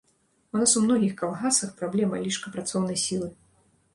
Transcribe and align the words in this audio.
У 0.53 0.59
нас 0.61 0.71
у 0.79 0.81
многіх 0.85 1.11
калгасах 1.19 1.75
праблема 1.81 2.21
лішка 2.23 2.53
працоўнай 2.55 2.97
сілы. 3.05 3.29